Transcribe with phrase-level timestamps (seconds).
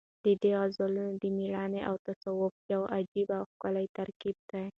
[0.23, 4.65] د ده غزلونه د مېړانې او تصوف یو عجیبه او ښکلی ترکیب دی.